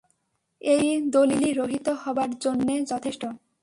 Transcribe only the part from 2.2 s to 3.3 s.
জন্যে যথেষ্ট।